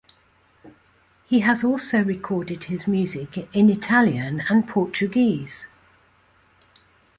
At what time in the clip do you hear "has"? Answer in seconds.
1.41-1.63